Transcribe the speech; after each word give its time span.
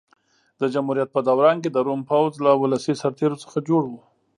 د 0.59 0.61
جمهوریت 0.73 1.09
په 1.13 1.19
دوران 1.29 1.57
کې 1.63 1.69
د 1.71 1.77
روم 1.87 2.01
پوځ 2.09 2.33
له 2.45 2.51
ولسي 2.61 2.93
سرتېرو 3.01 3.41
څخه 3.43 3.57
جوړ 3.69 3.83
و. 3.87 3.93